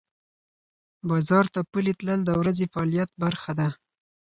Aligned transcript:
بازار 1.09 1.45
ته 1.53 1.59
پلي 1.71 1.93
تلل 1.99 2.19
د 2.25 2.29
ورځې 2.41 2.65
فعالیت 2.73 3.09
برخه 3.23 3.51
ده. 3.59 3.67